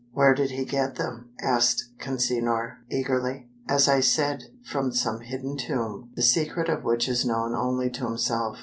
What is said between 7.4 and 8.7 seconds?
only to himself."